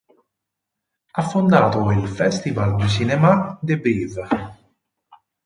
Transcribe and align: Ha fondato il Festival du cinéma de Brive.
Ha 1.11 1.21
fondato 1.21 1.91
il 1.91 2.07
Festival 2.07 2.75
du 2.75 2.87
cinéma 2.87 3.59
de 3.61 3.77
Brive. 3.77 4.27